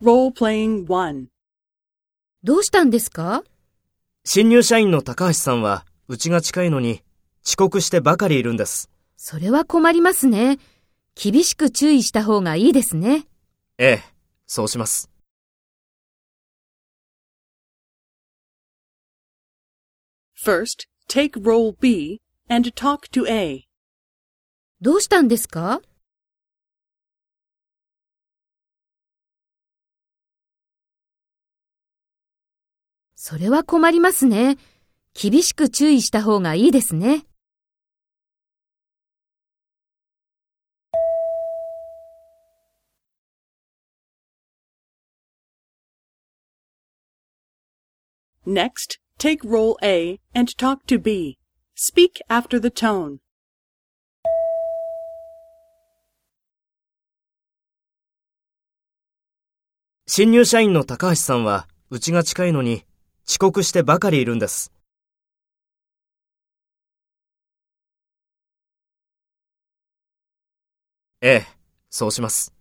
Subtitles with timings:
[0.00, 1.26] Role-playing 1.
[2.44, 3.42] どうしたんですか？
[4.24, 7.02] 新入社員の高橋さんは、うちが近いのに、
[7.44, 8.90] 遅刻してばかりいるんです。
[9.16, 10.58] それは困りますね。
[11.16, 13.26] 厳しく注意した方がいいですね。
[13.76, 14.02] ええ、
[14.46, 15.10] そうします。
[20.40, 23.64] First, take role B and talk to A.
[24.80, 25.80] どうしたんですか？
[33.20, 34.58] それは困りますね。
[35.12, 37.24] 厳しく注意した方がいいですね。
[48.46, 51.38] Next, take role A and talk to B.
[51.74, 53.18] Speak after the tone.
[60.06, 62.84] 新入社員の高橋さんは、うちが近いのに、
[63.28, 64.72] 遅刻してばかりいるんです。
[71.20, 71.46] ええ、
[71.90, 72.57] そうします。